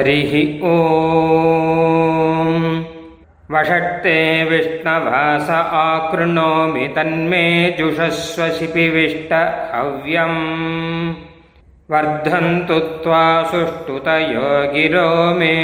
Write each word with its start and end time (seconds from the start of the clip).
हरिः 0.00 0.32
ॐ 0.68 0.74
वषट्ते 3.50 4.16
विष्णवास 4.50 5.50
आकृणोमि 5.80 6.86
तन्मे 6.96 7.44
जुषस्व 7.78 8.48
शिपिविष्ट 8.58 9.32
हव्यम् 9.74 10.40
वर्धन्तु 11.88 12.78
त्वा 13.04 13.22
सुष्ठुतयो 13.52 14.48
गिरो 14.72 15.08
मे 15.38 15.54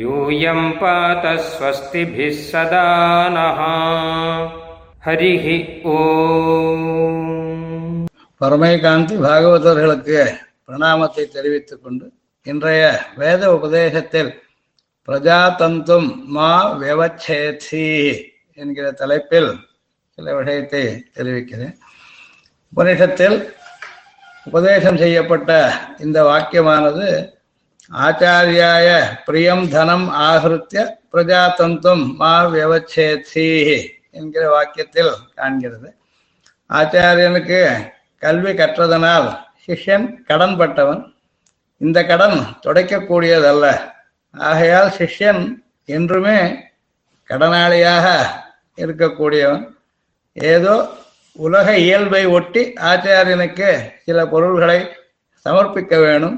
यूयं 0.00 0.70
पात 0.80 1.26
स्वस्तिभिः 1.46 2.36
सदा 2.50 2.86
नः 3.36 3.60
हरिः 5.06 5.46
ॐ 5.96 6.88
பரமைகாந்தி 8.40 9.14
பாகவதர்களுக்கு 9.22 10.20
பிரணாமத்தை 10.66 11.24
தெரிவித்துக் 11.34 11.82
கொண்டு 11.84 12.06
இன்றைய 12.45 12.81
வேத 13.15 13.43
உபதேசத்தில் 13.53 14.29
பிரஜாதந்தும் 15.07 16.09
மா 16.35 16.49
வியவச்சேதி 16.81 17.85
என்கிற 18.59 18.91
தலைப்பில் 18.91 19.49
சில 20.17 20.35
விஷயத்தை 20.35 20.81
தெரிவிக்கிறேன். 21.13 21.73
உபனிஷத்தில் 22.73 23.37
உபதேசம் 24.43 24.99
செய்யப்பட்ட 25.03 25.49
இந்த 25.99 26.17
வாக்கியமானது 26.23 27.07
ஆச்சாரியாய 28.05 28.87
பிரியம் 29.25 29.65
தனம் 29.69 30.07
ஆகிருத்திய 30.27 30.85
பிரஜாதந்தும் 31.13 32.05
மா 32.21 32.35
வியவச்சேதி 32.53 33.49
என்கிற 34.11 34.45
வாக்கியத்தில் 34.55 35.11
காண்கிறது. 35.35 35.89
ஆச்சாரியனுக்கு 36.69 37.59
கல்வி 38.23 38.53
கற்றதனால் 38.61 39.27
சிஷ்யன் 39.65 40.07
கடன்பட்டவன் 40.29 41.03
இந்த 41.81 41.99
கடன் 42.09 42.37
துடைக்கக்கூடியதல்ல. 42.63 43.65
ஆகையால் 44.35 44.91
சிஷ்யன் 44.97 45.43
என்றுமே 45.89 46.37
கடனாளியாக 47.29 48.05
இருக்கக்கூடியவன். 48.77 49.63
ஏதோ 50.37 50.75
உலக 51.39 51.67
இயல்பை 51.77 52.23
ஒட்டி 52.37 52.61
ஆச்சாரியனுக்கு 52.89 53.69
சில 54.05 54.17
பொருள்களை 54.33 54.79
சமர்ப்பிக்க 55.45 55.95
வேணும். 55.99 56.37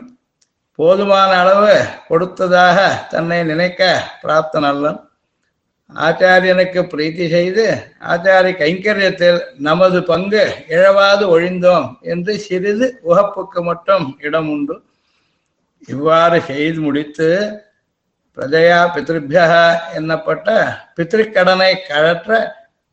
போதுமான 0.79 1.29
அளவு 1.43 1.75
கொடுத்ததாக 2.07 2.77
தன்னை 3.09 3.37
நினைக்க 3.43 3.81
பிராப்தன் 4.23 4.67
அல்லன் 4.69 4.99
ஆச்சாரியனுக்கு 5.89 6.81
பிரீத்தி 6.91 7.25
செய்து 7.35 7.65
ஆச்சாரிய 8.11 8.53
கைங்கரியத்தில் 8.61 9.39
நமது 9.67 9.99
பங்கு 10.03 10.43
இழவாது 10.75 11.23
ஒழிந்தோம் 11.35 11.87
என்று 12.13 12.33
சிறிது 12.45 12.87
உகப்புக்கு 13.09 13.61
மட்டும் 13.69 14.05
இடம் 14.19 14.49
உண்டு 14.55 14.75
இவ்வாறு 15.85 16.41
செய்து 16.41 16.79
முடித்து 16.81 17.29
பிரஜையா 18.37 18.79
பித்ருபியா 18.95 19.45
என்னப்பட்ட 19.95 20.47
பித்திருக்கடனை 20.95 21.73
கழற்ற 21.89 22.31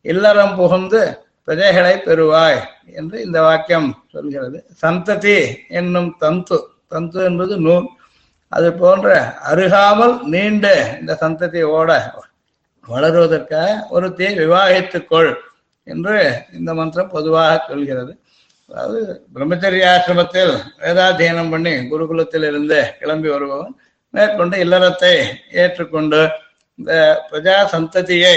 இல்லறம் 0.01 0.55
புகுந்து 0.55 1.01
பிரஜைகளை 1.47 1.95
பெறுவாய் 2.05 2.59
என்று 2.93 3.21
இந்த 3.21 3.41
வாக்கியம் 3.41 3.89
சொல்கிறது. 4.11 4.57
சந்ததி 4.83 5.35
என்னும் 5.67 6.15
தந்து 6.17 6.57
தந்து 6.87 7.19
என்பது 7.23 7.57
நூல். 7.57 7.87
அது 8.51 8.73
போன்ற 8.73 9.09
அருகாமல் 9.51 10.15
நீண்ட 10.23 10.65
இந்த 10.99 11.13
சந்ததி 11.21 11.61
ஓட 11.63 11.91
வளருவதற்காக 12.87 13.69
ஒருத்தையை 13.89 14.31
விவாகித்துக்கொள் 14.41 15.31
என்று 15.83 16.17
இந்த 16.53 16.73
மந்திரம் 16.73 17.09
பொதுவாக 17.09 17.65
சொல்கிறது. 17.67 18.11
அதாவது 18.69 18.99
பிரம்மச்சரிய 19.33 19.85
ஆசிரமத்தில் 19.89 20.53
வேதாத்தியனம் 20.79 21.51
பண்ணி 21.51 21.73
குருகுலத்தில் 21.89 22.47
இருந்து 22.47 22.79
கிளம்பி 22.99 23.29
வருபவன் 23.29 23.73
மேற்கொண்டு 24.13 24.55
இல்லறத்தை 24.57 25.13
ஏற்றுக்கொண்டு 25.53 26.19
இந்த 26.79 26.93
பிரஜா 27.29 27.57
சந்ததியை 27.71 28.35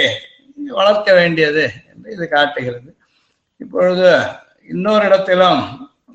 வளர்க்க 0.71 1.09
வேண்டியது 1.13 1.63
என்று 1.91 2.09
இது 2.11 2.25
காட்டுகிறது. 2.27 2.89
இப்பொழுது 3.61 4.09
இன்னொரு 4.69 5.03
இடத்திலும் 5.05 5.61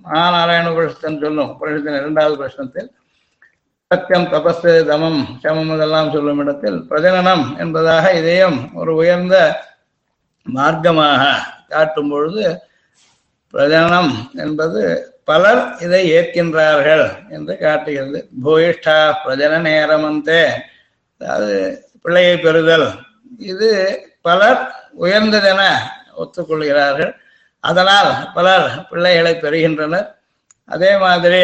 மகாநாராயண 0.05 0.67
உபனிஷத்தன் 0.73 1.23
சொல்லும் 1.23 1.51
உபனிஷத்தின் 1.55 2.01
இரண்டாவது 2.01 2.37
பிரச்சனத்தில் 2.37 2.91
சத்தியம் 3.91 4.29
தபஸ் 4.33 4.69
தமம் 4.89 5.21
சமம் 5.43 5.73
இதெல்லாம் 5.75 6.13
சொல்லும் 6.13 6.41
இடத்தில் 6.41 6.79
பிரஜனனம் 6.91 7.45
என்பதாக 7.59 8.13
இதையும் 8.13 8.59
ஒரு 8.75 8.93
உயர்ந்த 8.95 9.37
மார்க்கமாக 10.47 11.23
காட்டும் 11.69 12.11
பொழுது 12.11 12.45
பிரஜனம் 13.55 14.13
என்பது 14.45 14.81
பலர் 15.31 15.63
இதை 15.85 16.01
ஏற்கின்றார்கள் 16.17 17.05
என்று 17.37 17.55
காட்டுகிறது. 17.59 18.21
பூயிஷ்டா 18.45 18.97
பிரஜன 19.25 19.61
நேரமந்தே 19.69 20.43
அதாவது 21.21 21.57
பிள்ளையை 22.03 22.35
பெறுதல். 22.39 22.89
இது 23.53 23.71
பலர் 24.27 24.61
உயர்ந்ததென 25.05 25.63
ஒத்துக்கொள்கிறார்கள். 26.23 27.13
அதனால் 27.65 28.11
பலர் 28.35 28.67
பிள்ளைகளை 28.91 29.33
பெறுகின்றனர். 29.45 30.09
அதே 30.75 30.93
மாதிரி 31.05 31.43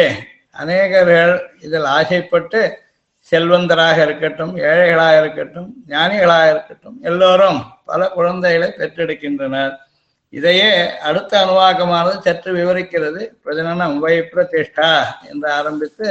அநேகர்கள் 0.61 1.33
இதில் 1.65 1.87
ஆசைப்பட்டு 1.97 2.61
செல்வந்தராக 3.31 3.97
இருக்கட்டும் 4.05 4.53
ஏழைகளாக 4.69 5.15
இருக்கட்டும் 5.21 5.69
ஞானிகளாக 5.89 6.45
இருக்கட்டும் 6.53 6.97
எல்லோரும் 7.09 7.59
பல 7.85 8.07
குழந்தைகளை 8.17 8.69
பெற்றெடுக்கின்றனர். 8.79 9.73
இதையே 10.37 10.69
அடுத்த 10.99 11.31
அனுவாகமானது 11.45 12.17
சற்று 12.19 12.51
விவரிக்கிறது. 12.59 13.21
பிரஜனனம் 13.45 13.95
வை 14.03 14.15
பிரதிஷ்டா 14.33 14.91
என்று 15.29 15.47
ஆரம்பித்து 15.51 16.07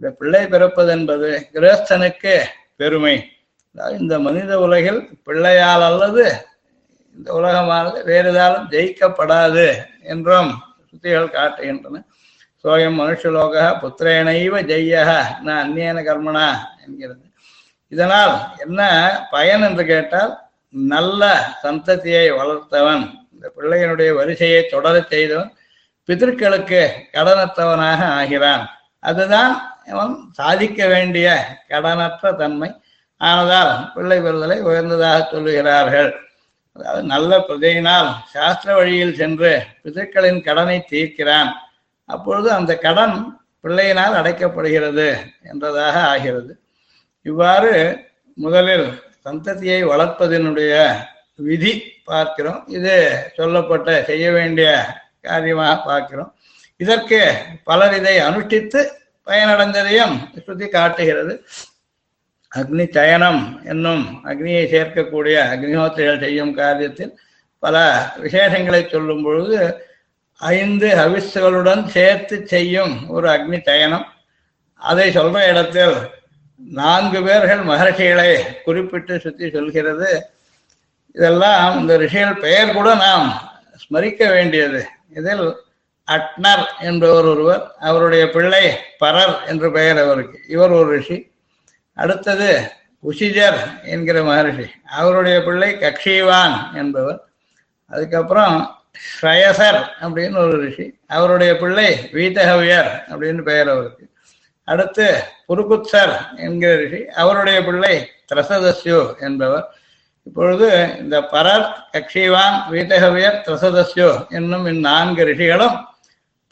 இந்த 0.00 0.08
பிள்ளை 0.18 0.42
பிறப்பது 0.46 0.90
என்பது 0.90 1.28
கிரகஸ்தனுக்கு 1.54 2.34
பெருமை. 2.76 3.16
இந்த 3.98 4.14
மனித 4.18 4.52
உலகில் 4.66 5.00
பிள்ளையால் 5.26 5.84
அல்லது 5.90 6.24
இந்த 7.16 7.28
உலகமானது 7.38 7.98
வேறு 8.04 8.30
ஏதாலும் 8.32 8.68
ஜெயிக்கப்படாது 8.74 9.66
என்றும் 10.02 10.50
சுத்திகள் 10.90 11.34
காட்டுகின்றன. 11.36 12.02
சோயம் 12.64 12.98
மனுஷலோக 13.00 13.56
புத்திரேனைவ 13.82 14.60
ஜெய்யக 14.70 15.10
நான் 15.46 15.62
அந்நியன 15.64 15.98
கர்மனா 16.08 16.48
என்கிறது. 16.84 17.24
இதனால் 17.92 18.34
என்ன 18.64 18.80
பயன் 19.30 19.62
என்று 19.62 19.84
கேட்டால் 19.86 20.32
நல்ல 20.70 21.22
சந்ததியை 21.62 22.26
வளர்த்தவன். 22.40 23.04
இந்த 23.38 23.52
பிள்ளையனுடைய 23.56 24.14
வரிசையை 24.14 24.68
தொடரச் 24.70 25.06
செய்தவன் 25.06 25.52
பிதற்களுக்கு 26.08 26.88
கடனற்றவனாக 27.12 28.00
ஆகிறான். 28.04 28.68
அதுதான் 28.98 29.52
அவன் 29.90 30.30
சாதிக்க 30.32 30.86
வேண்டிய 30.86 31.46
கடனற்ற 31.68 32.36
தன்மை. 32.36 32.74
ஆனதால் 33.20 33.92
பிள்ளை 33.92 34.20
பெறுதலை 34.20 34.60
உயர்ந்ததாக 34.60 35.28
சொல்லுகிறார்கள். 35.32 36.10
அதாவது 36.72 37.02
நல்ல 37.02 37.38
பிரதையினால் 37.38 38.08
சாஸ்திர 38.26 38.74
வழியில் 38.74 39.14
சென்று 39.14 39.62
பிதற்களின் 39.82 40.42
கடனை 40.42 40.84
தீர்க்கிறான். 40.90 41.52
அப்பொழுது 42.04 42.52
அந்த 42.52 42.78
கடன் 42.78 43.40
பிள்ளையினால் 43.62 44.18
அடைக்கப்படுகிறது 44.20 45.16
என்றதாக 45.44 45.96
ஆகிறது. 46.12 46.60
இவ்வாறு 47.22 48.04
முதலில் 48.34 49.02
சந்ததியை 49.24 49.80
வளர்ப்பதனுடைய 49.84 50.74
விதி 51.46 51.72
பார்க்கிறோம். 52.04 52.60
இது 52.68 52.94
சொல்லப்பட்ட 53.36 54.04
செய்ய 54.04 54.30
வேண்டிய 54.30 54.68
காரியமாக 55.20 55.74
பார்க்கிறோம். 55.82 56.30
இதற்கு 56.76 57.20
பலர் 57.64 57.94
இதை 57.98 58.14
அனுஷ்டித்து 58.20 58.80
பயனடைந்ததையும் 59.26 60.14
ஸ்ருதி 60.34 60.68
காட்டுகிறது. 60.68 61.34
அக்னி 62.52 62.84
சயனம் 62.90 63.42
என்னும் 63.64 64.04
அக்னியை 64.24 64.62
சேர்க்கக்கூடிய 64.74 65.36
அக்னிஹோத்திரிகள் 65.54 66.22
செய்யும் 66.24 66.52
காரியத்தில் 66.56 67.12
பல 67.58 67.76
விசேஷங்களை 68.22 68.82
சொல்லும் 68.88 69.22
பொழுது 69.22 69.58
ஐந்து 70.40 70.88
ஹவிஸ்களுடன் 71.00 71.82
சேர்த்து 71.86 72.36
செய்யும் 72.46 72.94
ஒரு 73.08 73.28
அக்னி 73.28 73.60
சயனம். 73.62 74.06
அதை 74.74 75.06
சொல்ற 75.16 75.38
இடத்தில் 75.52 75.96
நான்கு 76.60 77.20
பேர்கள் 77.22 77.62
மகர்ஷிகளை 77.70 78.30
குறிப்பிட்டு 78.64 79.20
சுத்தி 79.20 79.50
சொல்கிறது. 79.50 80.10
இதெல்லாம் 81.18 81.78
இந்த 81.78 81.96
ரிஷிகள் 81.96 82.36
பெயர் 82.36 82.72
கூட 82.72 82.94
நாம் 82.94 83.52
ஸ்மரிக்க 83.76 84.30
வேண்டியது. 84.30 84.86
இதில் 85.16 85.56
அட்னர் 86.06 86.66
என்பவர் 86.80 87.24
ஒருவர் 87.24 87.72
அவருடைய 87.78 88.30
பிள்ளை 88.30 88.76
பரர் 88.98 89.44
என்று 89.46 89.72
பெயர் 89.72 89.98
அவருக்கு. 89.98 90.40
இவர் 90.48 90.70
ஒரு 90.70 90.96
ரிஷி. 90.96 91.30
அடுத்தது 91.94 92.70
உஷிஜர் 93.10 93.82
என்கிற 93.82 94.22
மகரிஷி. 94.22 94.70
அவருடைய 94.86 95.42
பிள்ளை 95.42 95.74
கக்ஷிவான் 95.74 96.74
என்பவர். 96.74 97.20
அதுக்கப்புறம் 97.88 98.76
ஸ்ரயசர் 99.22 99.86
அப்படின்னு 100.00 100.36
ஒரு 100.36 100.60
ரிஷி. 100.60 100.98
அவருடைய 101.06 101.56
பிள்ளை 101.56 102.10
வீதகவியர் 102.12 102.90
அப்படின்னு 103.08 103.42
பெயர் 103.42 103.68
அவருக்கு. 103.68 104.08
அடுத்து 104.64 105.22
புருகுத்சர் 105.48 106.36
என்கிற 106.36 106.76
ரிஷி. 106.76 107.08
அவருடைய 107.08 107.64
பிள்ளை 107.64 108.10
திரசதஸ்யு 108.34 109.18
என்பவர். 109.20 109.77
இப்பொழுது 110.28 110.66
இந்த 110.98 111.16
பரர் 111.24 111.66
கக்ஷிவான் 111.92 112.56
வீதகவியர் 112.70 113.38
திரசதஸ்யோ 113.44 114.08
என்னும் 114.30 114.66
இந்நான்கு 114.66 115.22
ரிஷிகளும் 115.24 115.76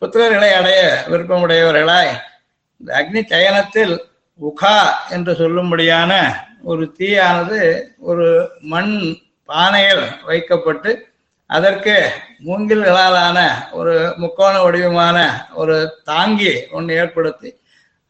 புத்திரர்களை 0.03 0.49
அடைய 0.51 0.81
விருப்பமுடையவர்களாய் 1.09 2.13
இந்த 2.81 2.91
அக்னி 2.97 3.23
சயனத்தில் 3.25 3.95
உகா 4.41 4.79
என்று 5.11 5.33
சொல்லும்படியான 5.35 6.13
ஒரு 6.65 6.85
தீயானது 6.99 7.61
ஒரு 8.03 8.29
மண் 8.65 8.95
பானையில் 9.49 10.05
வைக்கப்பட்டு 10.25 10.93
அதற்கு 11.51 11.97
மூங்கில்களாலான 12.45 13.39
ஒரு 13.73 13.95
முக்கோண 14.17 14.55
வடிவமான 14.63 15.19
ஒரு 15.55 15.77
தாங்கி 16.05 16.55
ஒன்று 16.73 16.97
ஏற்படுத்தி 16.97 17.51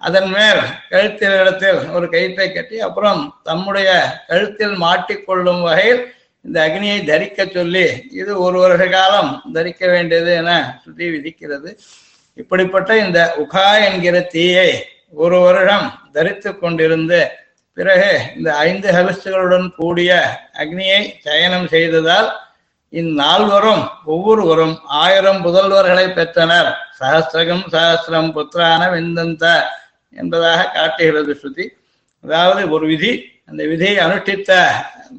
அதன் 0.02 0.28
மேல் 0.34 0.60
கழுத்தில் 0.90 1.37
இடத்தில் 1.40 1.78
ஒரு 1.96 2.06
கயிற்றை 2.14 2.48
கட்டி 2.52 2.76
அப்புறம் 2.87 3.20
தம்முடைய 3.43 3.88
கழுத்தில் 4.26 4.75
மாட்டிக்கொள்ளும் 4.84 5.62
வகையில் 5.69 6.02
இந்த 6.44 6.58
அக்னியை 6.66 6.98
தரிக்க 7.04 7.46
சொல்லி 7.46 7.87
இது 8.20 8.32
ஒரு 8.38 8.58
வருஷ 8.64 8.82
காலம் 8.88 9.31
தரிக்க 9.54 9.82
வேண்டியது 9.87 10.32
என 10.43 10.50
சுற்றி 10.82 11.06
விதிக்கிறது. 11.14 11.70
இப்படிப்பட்ட 12.38 12.90
இந்த 13.04 13.20
உகா 13.43 13.69
என்கிற 13.87 14.16
தீயை 14.34 14.70
ஒரு 15.22 15.37
வருடம் 15.44 15.87
தரித்து 16.12 16.50
கொண்டிருந்து 16.52 17.20
பிறகு 17.76 18.10
இந்த 18.37 18.50
ஐந்து 18.69 18.88
ஹவிஸ்துகளுடன் 18.96 19.66
கூடிய 19.78 20.10
அக்னியை 20.62 21.00
சயனம் 21.25 21.66
செய்ததால் 21.75 22.28
இந்நால்வரும் 22.93 23.82
ஒவ்வொருவரும் 24.04 24.76
ஆயிரம் 25.02 25.40
புதல்வர்களை 25.46 26.06
பெற்றனர். 26.19 26.70
சஹசிரகம் 26.98 27.64
சஹசிரம் 27.75 28.31
புத்திரான 28.37 28.82
விந்தந்த 28.94 29.46
என்பதாக 30.22 30.68
காட்டுகிறது 30.76 31.32
ஸ்ருதி. 31.40 31.66
அதாவது 32.24 32.62
ஒரு 32.76 32.86
விதி 32.92 33.12
அந்த 33.50 33.62
விதியை 33.72 33.96
அனுஷ்டித்த 34.04 34.52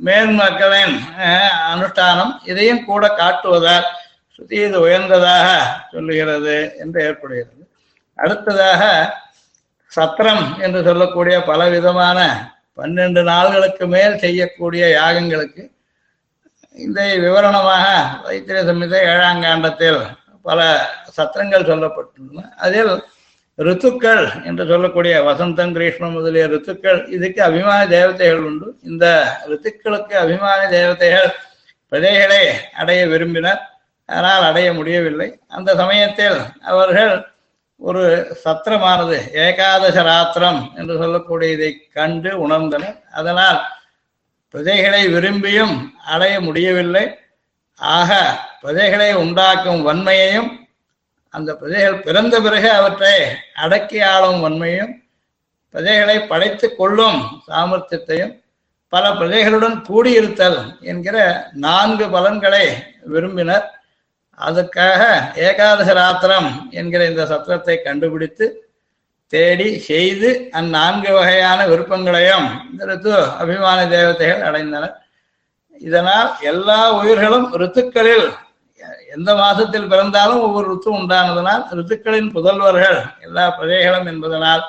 மேன்மக்களின் 0.08 0.96
அனுஷ்டானம் 1.74 2.34
இதையும் 2.52 2.84
கூட 2.90 3.04
காட்டுவதால் 3.22 3.88
ஸ்ருதி 4.34 4.58
இது 4.66 4.78
உயர்ந்ததாக 4.86 5.48
சொல்லுகிறது 5.94 6.58
என்று 6.84 7.00
ஏற்படுகிறது. 7.08 7.64
அடுத்ததாக 8.20 8.84
சத்திரம் 9.92 10.46
என்று 10.66 10.80
சொல்லக்கூடிய 10.88 11.36
பல 11.50 11.62
விதமான 11.76 12.20
பன்னெண்டு 12.78 13.22
நாள்களுக்கு 13.32 13.86
மேல் 13.94 14.22
செய்யக்கூடிய 14.24 14.84
யாகங்களுக்கு 15.00 15.64
இதை 16.86 17.06
விவரணமாக 17.26 17.86
வைத்திரிய 18.26 18.64
சமித 18.70 18.96
ஏழாம் 19.12 19.44
காண்டத்தில் 19.46 20.02
பல 20.48 20.60
சத்திரங்கள் 21.18 21.70
சொல்லப்பட்டுள்ளன. 21.70 22.44
அதில் 22.66 22.92
ரித்துக்கள் 23.58 24.44
என்று 24.44 24.68
சொல்லக்கூடிய 24.68 25.24
வசந்தம் 25.24 25.74
கிரீஷ்மம் 25.74 26.12
முதலிய 26.12 26.48
ரித்துக்கள் 26.48 27.10
இதுக்கு 27.10 27.44
அபிமான 27.44 27.88
தேவதைகள் 27.88 28.40
உண்டு. 28.40 28.78
இந்த 28.84 29.38
ரித்துக்களுக்கு 29.48 30.14
அபிமான 30.14 30.68
தேவதைகள் 30.68 31.36
பிரஜைகளை 31.92 32.52
அடைய 32.76 33.08
விரும்பினர். 33.08 33.62
ஆனால் 34.06 34.42
அடைய 34.42 34.74
முடியவில்லை. 34.74 35.40
அந்த 35.48 35.76
சமயத்தில் 35.76 36.38
அவர்கள் 36.62 37.28
ஒரு 37.76 38.38
சத்திரமானது 38.46 39.18
ஏகாதச 39.34 40.04
ராத்திரம் 40.04 40.74
என்று 40.76 40.98
சொல்லக்கூடிய 40.98 41.52
இதை 41.52 41.88
கண்டு 41.94 42.48
உணர்ந்தனர். 42.48 43.04
அதனால் 43.12 43.60
பிரஜைகளை 44.54 45.02
விரும்பியும் 45.16 45.92
அடைய 46.06 46.42
முடியவில்லை. 46.42 47.18
ஆக 47.76 48.40
பிரஜைகளை 48.64 49.14
உண்டாக்கும் 49.14 49.82
வன்மையையும் 49.82 50.67
அந்த 51.38 51.52
பிரஜைகள் 51.60 52.04
பிறந்த 52.08 52.36
பிறகு 52.46 52.70
அவற்றை 52.80 53.16
அடக்கி 53.64 54.00
ஆளும் 54.12 54.44
வன்மையும் 54.44 54.94
பிரஜைகளை 55.74 56.18
படைத்து 56.28 56.68
கொள்ளும் 56.76 57.18
சாமர்த்தியத்தையும் 57.48 58.36
பல 58.94 59.06
பிரஜைகளுடன் 59.20 59.76
கூடியிருத்தல் 59.88 60.60
என்கிற 60.92 61.18
நான்கு 61.66 62.06
பலன்களை 62.16 62.66
விரும்பினர். 63.14 63.66
அதுக்காக 64.48 65.02
ஏகாதச 65.48 65.90
ராத்திரம் 66.00 66.50
என்கிற 66.80 67.02
இந்த 67.12 67.24
சத்திரத்தை 67.32 67.76
கண்டுபிடித்து 67.82 68.46
தேடி 69.34 69.70
செய்து 69.90 70.30
அந்நான்கு 70.60 71.12
வகையான 71.18 71.60
விருப்பங்களையும் 71.72 72.48
இந்த 72.70 72.82
ரித்து 72.90 73.14
அபிமான 73.42 73.80
தேவதைகள் 73.96 74.46
அடைந்தனர். 74.50 74.96
இதனால் 75.88 76.30
எல்லா 76.52 76.80
உயிர்களும் 77.00 77.48
ரித்துக்களில் 77.62 78.28
எந்த 79.18 79.32
மாதத்தில் 79.36 79.90
பிறந்தாலும் 79.92 80.44
ஒவ்வொரு 80.48 80.68
ருத்து 80.68 80.90
உண்டானதனால் 81.00 81.64
ரித்துக்களின் 81.80 82.34
புதல்வர்கள் 82.36 83.00
எல்லா 83.20 83.46
பிரஜைகளும் 83.60 84.10
என்பதனால் 84.14 84.64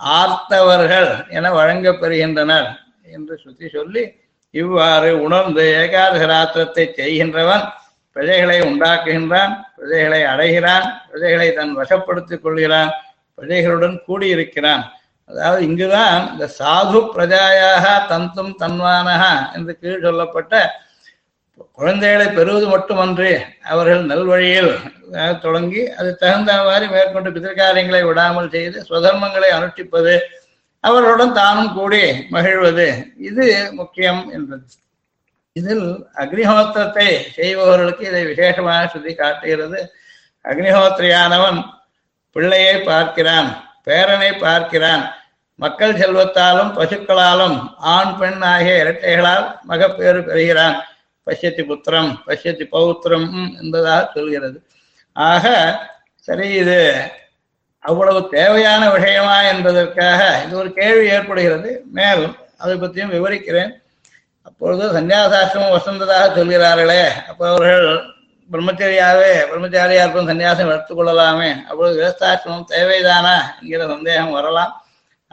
ஆர்த்தவர்கள் 0.00 1.10
என 1.28 1.50
வழங்கப்பெறுகின்றனர் 1.50 2.68
என்று 3.06 3.34
சுத்தி 3.36 3.66
சொல்லி 3.68 4.02
இவ்வாறு 4.54 5.10
உணர்ந்து 5.26 5.64
ஏகாதச 5.80 6.26
ராத்திரத்தை 6.26 6.84
செய்கின்றவன் 6.98 7.64
பிரஜைகளை 8.16 8.58
உண்டாக்குகின்றான் 8.68 9.52
பிரஜைகளை 9.76 10.20
அடைகிறான் 10.24 10.86
பிரஜைகளை 11.08 11.48
தன் 11.54 11.74
வசப்படுத்திக் 11.80 12.44
கொள்கிறான் 12.44 12.90
பிரஜைகளுடன் 13.38 13.96
கூடியிருக்கிறான். 14.06 14.84
அதாவது 15.30 15.60
இங்குதான் 15.66 16.20
இந்த 16.32 16.46
சாது 16.58 17.00
பிரஜாயாக 17.14 17.86
தந்தும் 18.10 18.54
தன்வானகா 18.62 19.32
என்று 19.54 19.72
கீழ் 19.78 20.04
சொல்லப்பட்ட 20.04 20.54
குழந்தைகளை 21.78 22.26
பெறுவது 22.28 22.66
மட்டுமன்றி 22.66 23.32
அவர்கள் 23.62 24.02
நல்வழியில் 24.02 24.72
தொடங்கி 25.40 25.82
அது 25.90 26.16
தகுந்தவாறு 26.20 26.86
மேற்கொண்டு 26.88 27.30
பிதற்காரியங்களை 27.30 28.02
விடாமல் 28.04 28.50
செய்து 28.50 28.78
சுதர்மங்களை 28.88 29.50
அனுஷ்டிப்பது 29.50 30.14
அவர்களுடன் 30.84 31.32
தானும் 31.32 31.72
கூடி 31.72 32.02
மகிழ்வது 32.30 32.88
இது 33.18 33.46
முக்கியம் 33.72 34.30
என்பது 34.32 34.64
இதில் 35.52 35.86
அக்னிஹோத்திரத்தை 36.14 37.08
செய்பவர்களுக்கு 37.34 38.04
இதை 38.06 38.24
விசேஷமாக 38.26 38.82
சுத்தி 38.86 39.14
காட்டுகிறது 39.14 39.80
அக்னிஹோத்திரியானவன் 40.44 41.58
பிள்ளையை 42.36 42.74
பார்க்கிறான் 42.82 43.48
பேரனை 43.84 44.30
பார்க்கிறான் 44.38 45.04
மக்கள் 45.58 45.98
செல்வத்தாலும் 46.00 46.70
பசுக்களாலும் 46.76 47.56
ஆண் 47.76 48.12
பெண் 48.16 48.42
ஆகிய 48.42 48.74
இரட்டைகளால் 48.82 49.46
மகப்பேறு 49.64 50.20
பெறுகிறான். 50.22 50.76
பசியத்தி 51.28 51.62
புத்திரம் 51.70 52.10
பசியத்தி 52.28 52.66
பௌத்திரம் 52.74 53.28
என்பதாக 53.62 54.02
சொல்கிறது. 54.16 54.58
ஆக 55.16 55.46
சரி 56.28 56.48
இது 56.62 56.78
அவ்வளவு 57.84 58.20
தேவையான 58.36 58.82
விஷயமா 58.94 59.36
என்பதற்காக 59.52 60.20
இது 60.44 60.54
ஒரு 60.62 60.70
கேள்வி 60.78 61.06
ஏற்படுகிறது. 61.16 61.70
மேலும் 61.98 62.34
அதை 62.62 62.74
பற்றியும் 62.76 63.12
விவரிக்கிறேன். 63.16 63.72
அப்பொழுது 64.48 64.84
சன்னியாசாசிரமம் 64.94 65.74
வசந்ததாக 65.76 66.24
சொல்கிறார்களே 66.36 67.02
அப்போ 67.30 67.44
அவர்கள் 67.50 67.88
பிரம்மச்சரியாவே 68.50 69.32
பிரம்மச்சாரியா 69.50 70.02
இருக்கும் 70.04 70.28
சன்னியாசம் 70.30 70.70
எடுத்துக்கொள்ளலாமே 70.72 71.50
அப்பொழுது 71.68 71.94
கிரஸ்தாசிரமம் 72.00 72.68
தேவைதானா 72.74 73.36
என்கிற 73.60 73.82
சந்தேகம் 73.92 74.34
வரலாம். 74.38 74.72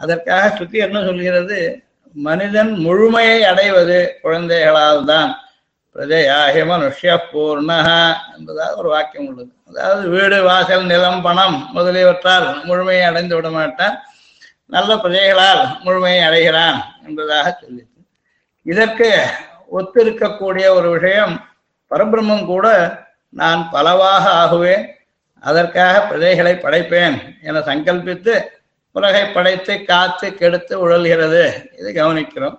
அதற்காக 0.01 0.49
சுத்தி 0.57 0.77
என்ன 0.85 1.01
சொல்கிறது? 1.07 1.59
மனிதன் 2.15 2.71
முழுமையை 2.85 3.39
அடைவது 3.51 3.97
குழந்தைகளால் 4.23 5.01
தான் 5.11 5.31
பிரஜையாகி 5.95 6.61
மனுஷ்ய 6.69 7.19
பூர்ணக 7.31 8.15
என்பதாக 8.37 8.75
ஒரு 8.75 8.89
வாக்கியம் 8.89 9.27
உள்ளது. 9.27 9.51
அதாவது 9.69 10.09
வீடு 10.09 10.43
வாசல் 10.43 10.85
நிலம் 10.85 11.21
பணம் 11.21 11.69
முதலியவற்றால் 11.75 12.63
முழுமையை 12.63 13.03
அடைந்து 13.03 13.35
விட 13.35 13.49
மாட்டான். 13.49 14.03
நல்ல 14.65 14.95
பிரஜைகளால் 14.95 15.79
முழுமையை 15.83 16.21
அடைகிறான் 16.23 16.83
என்பதாக 17.07 17.57
சொல்லிட்டு 17.61 18.01
இதற்கு 18.61 19.23
ஒத்திருக்கக்கூடிய 19.71 20.67
ஒரு 20.69 20.89
விஷயம் 20.89 21.49
பரபிரம்மம் 21.89 22.45
கூட 22.45 22.67
நான் 23.29 23.69
பலவாக 23.71 24.29
ஆகுவேன் 24.31 24.85
அதற்காக 25.39 26.15
பிரஜைகளை 26.15 26.53
படைப்பேன் 26.61 27.17
என 27.41 27.59
சங்கல்பித்து 27.59 28.45
உலகை 28.91 29.25
படைத்து 29.27 29.83
காத்து 29.83 30.33
கெடுத்து 30.33 30.89
உழல்கிறது. 30.89 31.43
இதை 31.79 31.93
கவனிக்கிறோம். 31.93 32.57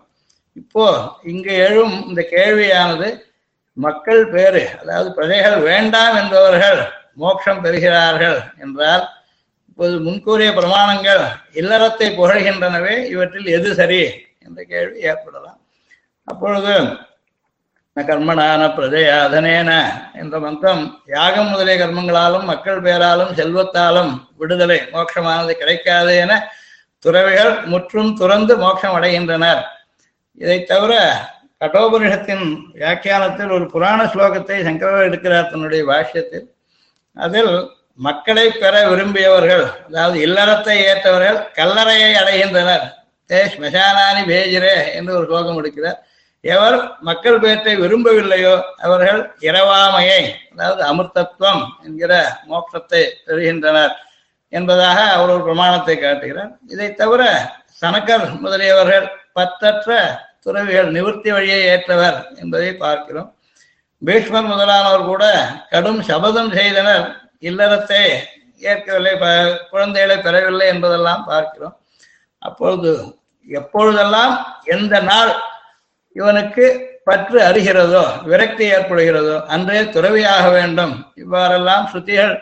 இப்போ 0.52 0.86
இங்கு 1.22 1.54
எழும் 1.54 2.06
இந்த 2.08 2.26
கேள்வியானது 2.30 3.24
மக்கள் 3.76 4.23
பேரு 4.28 4.62
அதாவது 4.80 5.09
பிரஜைகள் 5.12 5.59
வேண்டாம் 5.61 6.16
என்பவர்கள் 6.16 6.80
மோட்சம் 7.23 7.62
பெறுகிறார்கள் 7.64 8.38
என்றால் 8.59 9.04
இப்போது 9.68 9.95
முன்கூறிய 10.00 10.50
பிரமாணங்கள் 10.50 11.25
இல்லறத்தை 11.61 12.06
புகழ்கின்றனவே 12.18 12.95
இவற்றில் 13.14 13.49
எது 13.56 13.71
சரி 13.75 14.02
என்ற 14.47 14.59
கேள்வி 14.62 14.99
ஏற்படலாம். 15.00 15.61
அப்பொழுது 16.28 16.75
கர்மனான 17.97 18.04
கர்மனான 18.09 18.62
பிரஜையாதனேன 18.76 19.71
என்ற 20.12 20.38
மந்திரம் 20.38 20.83
யாகம் 21.06 21.50
முதலிய 21.50 21.76
கர்மங்களாலும் 21.83 22.49
மக்கள் 22.50 22.80
பேராலும் 22.80 23.33
செல்வத்தாலும் 23.35 24.11
விடுதலை 24.37 24.78
மோட்சமானது 24.95 25.52
கிடைக்காது 25.52 26.14
என 26.25 26.33
துறவிகள் 27.04 27.52
முற்றும் 27.73 28.12
துறந்து 28.16 28.56
மோட்சம் 28.56 28.97
அடைகின்றனர். 28.99 29.62
இதை 30.42 30.59
தவிர 30.64 30.92
கட்டோபனிஷத்தின் 31.60 32.44
வியாக்கியானத்தில் 32.80 33.54
ஒரு 33.56 33.66
புராண 33.75 34.00
ஸ்லோகத்தை 34.12 34.56
சங்கரர் 34.66 35.06
எடுக்கிறார் 35.08 35.50
தன்னுடைய 35.52 35.82
பாஷ்யத்தில். 35.90 36.46
அதில் 37.16 37.54
மக்களை 38.06 38.46
பெற 38.62 38.75
விரும்பியவர்கள் 38.92 39.64
அதாவது 39.86 40.16
இல்லறத்தை 40.26 40.75
ஏற்றவர்கள் 40.88 41.38
கல்லறையை 41.58 42.10
அடைகின்றனர். 42.22 42.84
தே 43.30 43.38
ஸ்மசானானி 43.54 44.22
பேஜிரே 44.30 44.75
என்று 44.98 45.12
ஒரு 45.18 45.26
ஸ்லோகம் 45.30 45.58
எடுக்கிறார். 45.60 45.98
எவர் 46.44 46.76
மக்கள் 47.08 47.40
பேற்றை 47.44 47.72
விரும்பவில்லையோ 47.84 48.54
அவர்கள் 48.86 49.20
இரவாமையை 49.48 50.20
அதாவது 50.52 50.82
அமிர்தத்துவம் 50.90 51.62
என்கிற 51.86 52.12
மோட்சத்தை 52.50 53.02
பெறுகின்றனர் 53.26 53.94
என்பதாக 54.52 54.98
அவர் 55.14 55.32
ஒரு 55.36 55.42
பிரமாணத்தை 55.48 55.96
காட்டுகிறார். 55.96 56.52
இதை 56.75 56.88
தவிர 56.94 57.22
சனக்கர் 57.80 58.26
முதலியவர்கள் 58.44 59.06
பற்றற்ற 59.38 59.90
துறவிகள் 60.46 60.90
நிவர்த்தி 60.90 61.30
வழியை 61.30 61.62
ஏற்றவர் 61.62 62.38
என்பதை 62.38 62.74
பார்க்கிறோம். 62.74 63.34
பீஷ்மர் 64.04 64.42
முதலானவர் 64.42 65.04
கூட 65.04 65.46
கடும் 65.70 66.02
சபதம் 66.02 66.52
செய்தனர். 66.52 67.20
இல்லறத்தை 67.40 68.18
ஏற்கவில்லை 68.58 69.16
ப- 69.16 69.66
குழந்தைகளை 69.70 70.22
பெறவில்லை 70.22 70.66
என்பதெல்லாம் 70.66 71.24
பார்க்கிறோம். 71.24 71.76
அப்பொழுது 72.38 73.18
எப்பொழுதெல்லாம் 73.48 74.56
எந்த 74.64 75.00
நாள் 75.00 75.34
இவனுக்கு 76.12 76.90
பற்று 77.04 77.40
அறிகிறதோ 77.40 78.22
விரக்தி 78.22 78.70
ஏற்படுகிறதோ 78.70 79.44
அன்றே 79.44 79.88
துறவியாக 79.88 80.50
வேண்டும். 80.50 81.12
இவ்வாறெல்லாம் 81.14 81.90
ஸ்ருதிகள் 81.92 82.40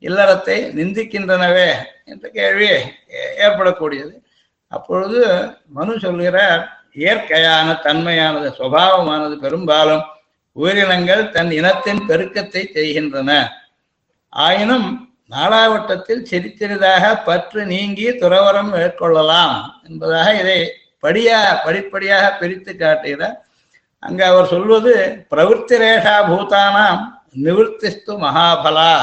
இல்லறத்தை 0.00 0.72
நிந்திக்கின்றனவே 0.72 1.72
என்ற 2.04 2.28
கேள்வி 2.28 2.68
ஏ- 2.68 3.38
ஏற்படக்கூடியது. 3.38 4.24
அப்பொழுது 4.68 5.48
மனு 5.66 5.98
சொல்கிறார் 5.98 6.85
இயற்கையான 6.96 7.72
தன்மையானது 7.72 8.52
சுபாவமானது 8.58 9.36
பெரும்பாலும் 9.36 10.04
உயிரினங்கள் 10.52 11.30
தன் 11.30 11.50
இனத்தின் 11.50 12.06
பெருக்கத்தை 12.08 12.70
செய்கின்றன. 12.72 13.52
ஆயினும் 14.28 15.14
நாளாவட்டத்தில் 15.30 16.22
சிறு 16.22 16.52
சிறிதாக 16.56 17.16
பற்று 17.16 17.66
நீங்கி 17.66 18.10
துறவரம் 18.10 18.72
மேற்கொள்ளலாம் 18.74 19.62
என்பதாக 19.88 20.34
இதை 20.34 20.72
படியா 21.02 21.64
படிப்படியாக 21.64 22.32
பிரித்து 22.32 22.76
காட்டுகிறார் 22.76 23.44
அங்கு 23.98 24.24
அவர் 24.24 24.46
சொல்வது 24.46 25.26
பிரவೃತ್ತಿ 25.30 25.76
ரேஷா 25.76 26.22
பூதானாம் 26.30 27.00
நிவர்த்திஸ்து 27.42 28.06
மகாபலா. 28.06 28.98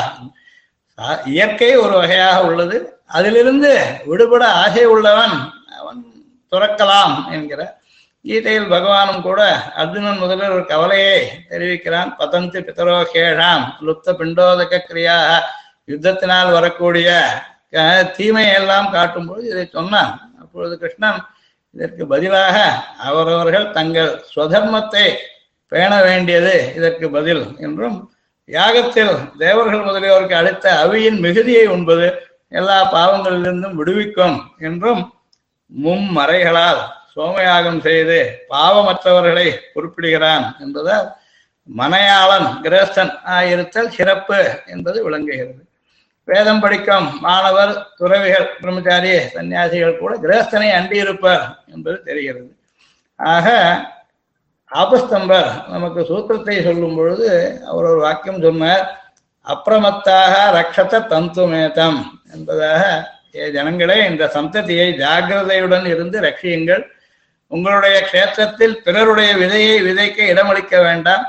சா- 0.97 1.27
இயற்கை 1.27 1.75
ஒரு 1.75 1.93
வகையாக 1.93 2.43
உள்ளது. 2.43 3.01
அதிலிருந்து 3.05 4.01
விடுபட 4.05 4.51
ஆசை 4.51 4.85
உள்ளவன் 4.85 5.51
அவன் 5.79 6.05
துறக்கலாம் 6.51 7.31
என்கிற 7.31 7.81
கீதையில் 8.25 8.69
பகவானும் 8.73 9.23
கூட 9.27 9.41
அர்ஜுனன் 9.81 10.21
முதலில் 10.21 10.53
ஒரு 10.55 10.63
கவலையை 10.71 11.17
தெரிவிக்கிறான். 11.49 12.11
பதந்தி 12.19 12.59
பிதரோ 12.67 12.97
கேஷாம் 13.13 13.65
லுப்த 13.87 14.15
பிண்டோதக 14.19 14.79
கிரியாக 14.87 15.31
யுத்தத்தினால் 15.91 16.51
வரக்கூடிய 16.57 17.09
தீமையெல்லாம் 18.17 18.87
காட்டும்போது 18.95 19.43
இதை 19.51 19.65
சொன்னான். 19.77 20.13
அப்பொழுது 20.41 20.73
கிருஷ்ணன் 20.81 21.19
இதற்கு 21.75 22.03
பதிலாக 22.13 22.55
அவரவர்கள் 23.09 23.67
தங்கள் 23.77 24.11
ஸ்வதர்மத்தை 24.31 25.05
பேண 25.71 25.91
வேண்டியது 26.07 26.55
இதற்கு 26.77 27.05
பதில் 27.17 27.43
என்றும் 27.65 27.97
யாகத்தில் 28.49 29.13
தேவர்கள் 29.43 29.85
முதலியோருக்கு 29.87 30.35
அளித்த 30.41 30.65
அவியின் 30.83 31.19
மிகுதியை 31.25 31.65
உண்பது 31.75 32.07
எல்லா 32.59 32.79
பாவங்களிலிருந்தும் 32.95 33.77
விடுவிக்கும் 33.79 34.37
என்றும் 34.67 35.01
மும்மறைகளால் 35.71 36.81
சோமயாகம் 37.15 37.81
செய்து 37.87 38.17
பாவமற்றவர்களை 38.51 39.47
குறிப்பிடுகிறான் 39.73 40.45
என்பதால் 40.63 41.07
மனையாளன் 41.69 42.47
கிரேஸ்தன் 42.63 43.13
ஆயிருத்தல் 43.35 43.93
சிறப்பு 43.97 44.39
என்பது 44.65 44.97
விளங்குகிறது. 45.05 45.61
வேதம் 46.27 46.61
படிக்கும் 46.63 47.07
மாணவர் 47.25 47.73
துறவிகள் 47.99 48.47
பிரம்மச்சாரி 48.61 49.13
சன்னியாசிகள் 49.33 49.99
கூட 50.01 50.13
கிரேஸ்தனை 50.25 50.69
அண்டியிருப்பர் 50.79 51.43
என்பது 51.73 51.97
தெரிகிறது. 52.03 52.51
ஆக 53.19 53.47
ஆபஸ்தம்பர் 54.71 55.49
நமக்கு 55.73 56.01
சூத்திரத்தை 56.09 56.55
சொல்லும் 56.67 56.95
பொழுது 56.95 57.29
அவர் 57.69 57.89
ஒரு 57.91 57.99
வாக்கியம் 58.05 58.43
சொன்னார் 58.45 58.85
அப்பிரமத்தாக 59.45 60.33
ரக்ஷத 60.57 61.01
தந்துமேதம் 61.13 61.99
என்பதாக 62.33 62.83
ஏ 63.35 63.45
ஜனங்களே 63.55 63.97
இந்த 64.09 64.25
சந்ததியை 64.35 64.87
ஜாக்கிரதையுடன் 65.03 65.85
இருந்து 65.93 66.17
ரட்சியுங்கள். 66.27 66.83
உங்களுடைய 67.53 67.95
க்ஷேத்திரத்தில் 68.09 68.75
பிறருடைய 68.85 69.31
விதையை 69.41 69.77
விதைக்க 69.87 70.19
இடமளிக்க 70.33 70.73
வேண்டாம். 70.87 71.25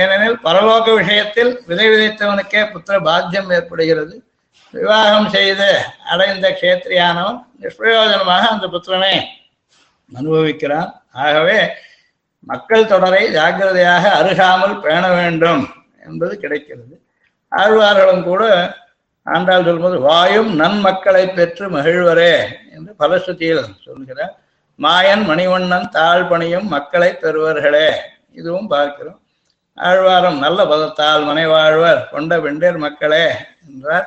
ஏனெனில் 0.00 0.38
பரலோக 0.44 0.86
விஷயத்தில் 1.00 1.52
விதை 1.70 1.86
விதைத்தவனுக்கே 1.92 2.60
புத்திர 2.72 2.96
பாத்தியம் 3.08 3.50
ஏற்படுகிறது. 3.56 4.14
விவாகம் 4.74 5.28
செய்து 5.36 5.68
அடைந்த 6.12 6.46
க்ஷேத்திரியானவன் 6.60 7.38
நிஷ்பிரயோஜனமாக 7.62 8.44
அந்த 8.54 8.66
புத்திரனை 8.74 9.14
அனுபவிக்கிறான். 10.12 10.90
ஆகவே 11.24 11.58
மக்கள் 12.50 12.90
தொடரை 12.92 13.22
ஜாக்கிரதையாக 13.38 14.04
அருகாமல் 14.20 14.76
பேண 14.84 15.02
வேண்டும் 15.18 15.62
என்பது 16.06 16.34
கிடைக்கிறது. 16.42 16.94
ஆழ்வார்களும் 17.52 18.22
கூட 18.22 18.44
ஆண்டாள் 19.26 19.66
சொல்வது 19.68 19.96
வாயும் 20.08 20.52
நன்மக்களை 20.60 21.24
பெற்று 21.38 21.66
மகிழ்வரே 21.76 22.34
என்று 22.74 22.92
பலஸ்ருதியில் 23.00 23.66
சொல்கிறார். 23.86 24.34
மாயன் 24.80 25.24
மணிவண்ணன் 25.28 25.88
தாழ்பணியும் 25.92 26.68
மக்களை 26.74 27.10
பெறுவர்களே. 27.12 27.88
இதுவும் 28.32 28.66
பார்க்கிறோம். 28.66 29.20
ஆழ்வாரும் 29.78 30.38
நல்ல 30.38 30.64
பதத்தால் 30.64 31.22
மனைவாழ்வர் 31.24 32.08
கொண்ட 32.10 32.38
வெண்டேர் 32.38 32.78
மக்களே 32.78 33.24
என்றார். 33.68 34.06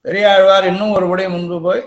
பெரியாழ்வார் 0.00 0.64
இன்னும் 0.64 0.94
ஒருபடி 0.96 1.28
முன்பு 1.28 1.60
போய் 1.60 1.82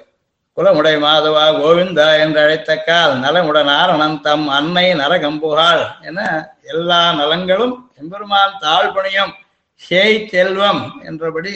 குலமுடை 0.58 0.94
மாதவா 1.02 1.46
கோவிந்தா 1.60 2.20
என்று 2.20 2.40
அழைத்தக்கால் 2.42 3.14
நலமுடனார் 3.20 3.92
அனந்தம் 3.96 4.46
அன்னை 4.48 4.94
நரகம்புகாள் 4.94 5.84
என 6.02 6.20
எல்லா 6.64 7.14
நலங்களும் 7.14 7.76
எம்பெருமான் 7.98 8.56
தாழ்பணியம் 8.62 9.34
சேய் 9.82 10.28
செல்வம் 10.28 11.02
என்றபடி 11.06 11.54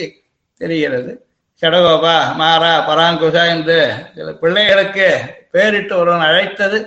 தெரிகிறது. 0.60 1.29
சடகோபா 1.62 2.34
மாறா 2.34 2.72
பராங்குசா 2.88 3.48
என்று 3.48 3.78
சில 4.14 4.32
பிள்ளைகளுக்கு 4.32 5.08
பேரிட்டு 5.52 5.92
ஒருவன் 5.92 6.20
அழைத்தது 6.20 6.78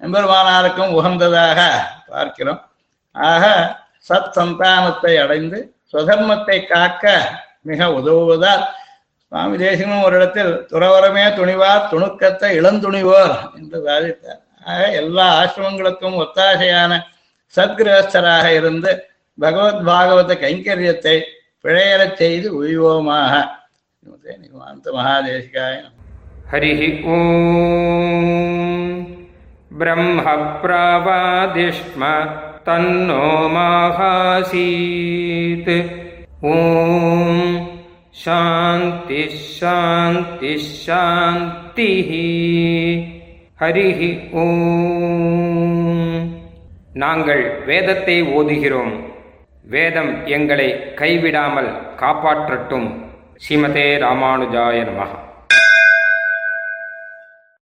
எம்பெருமானாருக்கும் 0.00 0.94
உகந்ததாக 0.98 1.60
பார்க்கிறோம். 2.08 2.60
ஆக 3.14 3.44
சத் 4.08 4.32
சந்தானத்தை 4.36 5.12
அடைந்து 5.22 5.58
சுதர்மத்தை 5.92 6.66
காக்க 6.66 7.04
மிக 7.62 7.88
உதவுவதால் 7.90 8.64
சுவாமி 9.32 9.56
தேசிகனும் 9.56 10.02
ஒரு 10.02 10.16
இடத்தில் 10.16 10.66
துறவரமே 10.66 11.24
துணிவார் 11.34 11.88
துணுக்கத்தை 11.90 12.50
இளந்துணிவோர் 12.60 13.34
என்று 13.56 13.78
சாதித்தார் 13.86 14.42
ஆக 14.64 14.90
எல்லா 14.92 15.26
ஆசிரமங்களுக்கும் 15.40 16.18
ஒத்தாசையான 16.22 16.92
சத்கிரகஸ்தராக 17.54 18.46
இருந்து 18.54 18.90
பகவத் 19.38 19.82
பாகவத 19.88 20.34
கைங்கரியத்தை 20.34 21.16
பிழையறச் 21.64 22.16
செய்து 22.16 22.48
உய்வோமாக. 22.62 23.32
நிகமாந்த 24.41 24.85
மகாதேசிகாய 24.95 25.73
நமः. 25.77 25.97
हरिः 26.51 26.81
ॐ 27.11 27.19
ब्रह्मप्रावादिष्म 29.81 30.81
तन्नो 32.65 33.27
माहासीत् 33.53 34.49
ॐ 36.47 36.57
शान्तिः 38.23 39.35
शान्तिः 39.57 40.65
शान्तिः 40.83 42.11
ஹரிः 43.61 44.01
ஓம் 44.41 46.27
நாங்கள் 47.01 47.43
வேதத்தை 47.67 48.17
ஓதுகிறோம் 48.37 48.93
வேதம் 49.65 50.11
எங்களை 50.37 50.67
கைவிடாமல் 50.99 51.71
காப்பாற்றட்டும் 52.01 52.89
ஸ்ரீமதே 53.40 53.86
ராமானுஜாய 53.96 54.78
நமகா 54.84 55.18